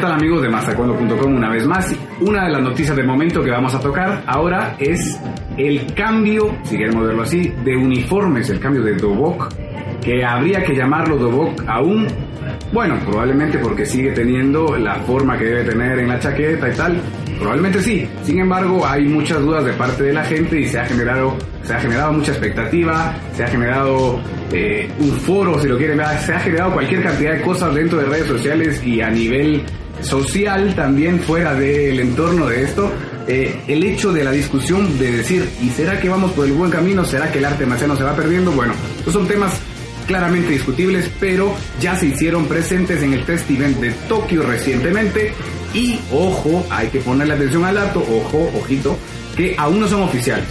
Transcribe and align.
¿Qué 0.00 0.06
tal 0.06 0.14
amigos 0.14 0.40
de 0.40 0.48
Masacuando.com 0.48 1.36
una 1.36 1.50
vez 1.50 1.66
más? 1.66 1.94
Una 2.22 2.46
de 2.46 2.52
las 2.52 2.62
noticias 2.62 2.96
del 2.96 3.06
momento 3.06 3.42
que 3.42 3.50
vamos 3.50 3.74
a 3.74 3.80
tocar 3.80 4.22
ahora 4.26 4.74
es 4.78 5.20
el 5.58 5.92
cambio, 5.92 6.56
si 6.62 6.78
queremos 6.78 7.06
verlo 7.06 7.22
así, 7.22 7.52
de 7.62 7.76
uniformes, 7.76 8.48
el 8.48 8.58
cambio 8.58 8.82
de 8.82 8.94
Dobok, 8.94 9.52
que 10.00 10.24
habría 10.24 10.64
que 10.64 10.74
llamarlo 10.74 11.18
Dobok 11.18 11.64
aún, 11.66 12.06
bueno, 12.72 12.98
probablemente 13.04 13.58
porque 13.58 13.84
sigue 13.84 14.12
teniendo 14.12 14.74
la 14.78 14.94
forma 15.00 15.36
que 15.36 15.44
debe 15.44 15.64
tener 15.64 15.98
en 15.98 16.08
la 16.08 16.18
chaqueta 16.18 16.70
y 16.70 16.72
tal, 16.72 16.98
probablemente 17.38 17.82
sí. 17.82 18.08
Sin 18.22 18.38
embargo, 18.38 18.86
hay 18.86 19.04
muchas 19.04 19.42
dudas 19.42 19.66
de 19.66 19.74
parte 19.74 20.04
de 20.04 20.14
la 20.14 20.24
gente 20.24 20.60
y 20.60 20.64
se 20.64 20.80
ha 20.80 20.86
generado, 20.86 21.36
se 21.62 21.74
ha 21.74 21.78
generado 21.78 22.14
mucha 22.14 22.32
expectativa, 22.32 23.14
se 23.34 23.44
ha 23.44 23.48
generado 23.48 24.18
eh, 24.50 24.90
un 24.98 25.10
foro, 25.10 25.58
si 25.58 25.68
lo 25.68 25.76
quieren 25.76 25.98
ver, 25.98 26.06
se 26.20 26.32
ha 26.32 26.40
generado 26.40 26.72
cualquier 26.72 27.02
cantidad 27.02 27.32
de 27.34 27.42
cosas 27.42 27.74
dentro 27.74 27.98
de 27.98 28.06
redes 28.06 28.28
sociales 28.28 28.82
y 28.82 29.02
a 29.02 29.10
nivel 29.10 29.62
social 30.02 30.74
también 30.74 31.20
fuera 31.20 31.54
del 31.54 32.00
entorno 32.00 32.46
de 32.46 32.64
esto, 32.64 32.90
eh, 33.28 33.60
el 33.68 33.84
hecho 33.84 34.12
de 34.12 34.24
la 34.24 34.32
discusión 34.32 34.98
de 34.98 35.12
decir, 35.12 35.48
¿y 35.62 35.68
será 35.70 36.00
que 36.00 36.08
vamos 36.08 36.32
por 36.32 36.46
el 36.46 36.52
buen 36.52 36.70
camino? 36.70 37.04
¿Será 37.04 37.30
que 37.30 37.38
el 37.38 37.44
arte 37.44 37.66
marciano 37.66 37.96
se 37.96 38.02
va 38.02 38.14
perdiendo? 38.14 38.50
Bueno, 38.52 38.74
estos 38.98 39.14
son 39.14 39.28
temas 39.28 39.52
claramente 40.06 40.52
discutibles, 40.52 41.08
pero 41.20 41.54
ya 41.80 41.96
se 41.96 42.06
hicieron 42.06 42.46
presentes 42.46 43.02
en 43.02 43.12
el 43.12 43.24
Test 43.24 43.48
Event 43.50 43.78
de 43.78 43.90
Tokio 44.08 44.42
recientemente 44.42 45.32
y, 45.72 46.00
ojo, 46.10 46.66
hay 46.70 46.88
que 46.88 47.00
ponerle 47.00 47.34
atención 47.34 47.64
al 47.64 47.76
dato, 47.76 48.00
ojo, 48.00 48.50
ojito, 48.58 48.98
que 49.36 49.54
aún 49.56 49.80
no 49.80 49.86
son 49.86 50.02
oficiales. 50.02 50.48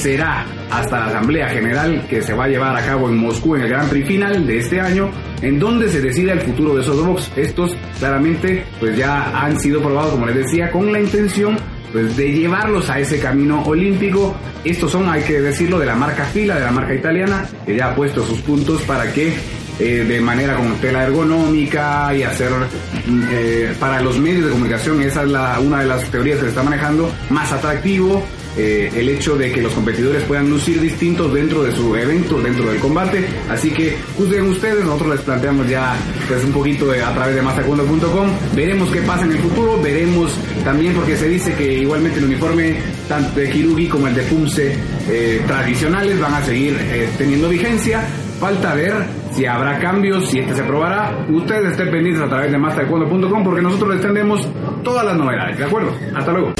Será 0.00 0.46
hasta 0.70 0.98
la 0.98 1.06
Asamblea 1.08 1.46
General 1.50 2.06
que 2.08 2.22
se 2.22 2.32
va 2.32 2.44
a 2.44 2.48
llevar 2.48 2.74
a 2.74 2.86
cabo 2.86 3.10
en 3.10 3.18
Moscú 3.18 3.54
en 3.54 3.62
el 3.62 3.68
Gran 3.68 3.86
Prix 3.90 4.08
final 4.08 4.46
de 4.46 4.58
este 4.58 4.80
año, 4.80 5.10
en 5.42 5.58
donde 5.58 5.90
se 5.90 6.00
decida 6.00 6.32
el 6.32 6.40
futuro 6.40 6.74
de 6.74 6.80
esos 6.80 6.96
robots. 6.96 7.30
Estos 7.36 7.76
claramente 7.98 8.64
pues 8.78 8.96
ya 8.96 9.38
han 9.38 9.60
sido 9.60 9.82
probados, 9.82 10.12
como 10.12 10.24
les 10.24 10.36
decía, 10.36 10.70
con 10.70 10.90
la 10.90 11.00
intención 11.00 11.58
pues 11.92 12.16
de 12.16 12.32
llevarlos 12.32 12.88
a 12.88 12.98
ese 12.98 13.20
camino 13.20 13.62
olímpico. 13.64 14.34
Estos 14.64 14.90
son, 14.90 15.06
hay 15.06 15.22
que 15.22 15.38
decirlo, 15.38 15.78
de 15.78 15.84
la 15.84 15.94
marca 15.94 16.24
Fila, 16.24 16.54
de 16.54 16.64
la 16.64 16.72
marca 16.72 16.94
italiana, 16.94 17.46
que 17.66 17.76
ya 17.76 17.90
ha 17.90 17.94
puesto 17.94 18.24
sus 18.24 18.38
puntos 18.40 18.80
para 18.82 19.12
que 19.12 19.34
eh, 19.78 20.04
de 20.08 20.20
manera 20.20 20.56
como 20.56 20.76
tela 20.76 21.02
ergonómica 21.02 22.14
y 22.14 22.22
hacer 22.22 22.50
eh, 23.32 23.74
para 23.78 24.00
los 24.00 24.18
medios 24.18 24.46
de 24.46 24.52
comunicación, 24.52 25.02
esa 25.02 25.24
es 25.24 25.28
la, 25.28 25.60
una 25.60 25.80
de 25.80 25.86
las 25.86 26.04
teorías 26.10 26.36
que 26.38 26.44
se 26.44 26.48
está 26.50 26.62
manejando, 26.62 27.12
más 27.28 27.52
atractivo, 27.52 28.24
eh, 28.56 28.90
el 28.94 29.08
hecho 29.08 29.36
de 29.36 29.52
que 29.52 29.62
los 29.62 29.72
competidores 29.72 30.22
puedan 30.24 30.50
lucir 30.50 30.80
distintos 30.80 31.32
dentro 31.32 31.62
de 31.62 31.72
su 31.72 31.94
evento, 31.94 32.40
dentro 32.40 32.70
del 32.70 32.80
combate. 32.80 33.24
Así 33.48 33.70
que 33.70 33.96
juzguen 34.16 34.48
ustedes, 34.48 34.84
nosotros 34.84 35.16
les 35.16 35.20
planteamos 35.20 35.68
ya 35.68 35.96
pues, 36.28 36.44
un 36.44 36.52
poquito 36.52 36.90
a 36.90 37.14
través 37.14 37.34
de 37.36 37.42
masacundo.com. 37.42 38.28
Veremos 38.54 38.90
qué 38.90 39.02
pasa 39.02 39.24
en 39.24 39.32
el 39.32 39.38
futuro, 39.38 39.80
veremos 39.80 40.32
también 40.64 40.94
porque 40.94 41.16
se 41.16 41.28
dice 41.28 41.54
que 41.54 41.74
igualmente 41.74 42.18
el 42.18 42.24
uniforme 42.26 42.76
tanto 43.08 43.40
de 43.40 43.50
Kirugi 43.50 43.88
como 43.88 44.08
el 44.08 44.14
de 44.14 44.22
Pumse 44.22 44.76
eh, 45.08 45.42
tradicionales 45.46 46.20
van 46.20 46.34
a 46.34 46.44
seguir 46.44 46.76
eh, 46.80 47.08
teniendo 47.16 47.48
vigencia. 47.48 48.02
Falta 48.38 48.74
ver 48.74 48.94
si 49.32 49.44
habrá 49.44 49.78
cambios, 49.78 50.28
si 50.28 50.38
este 50.38 50.54
se 50.54 50.62
aprobará. 50.62 51.26
Ustedes 51.28 51.72
estén 51.72 51.90
pendientes 51.90 52.22
a 52.22 52.28
través 52.28 52.50
de 52.50 52.58
mastercuando.com 52.58 53.44
porque 53.44 53.62
nosotros 53.62 53.94
les 53.94 54.00
tendremos 54.00 54.48
todas 54.82 55.04
las 55.04 55.16
novedades, 55.16 55.58
¿de 55.58 55.64
acuerdo? 55.64 55.92
Hasta 56.14 56.32
luego. 56.32 56.54